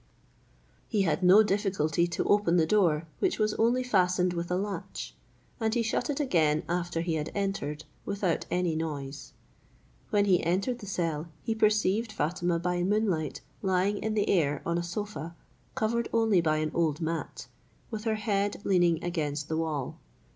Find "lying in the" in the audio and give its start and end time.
13.61-14.27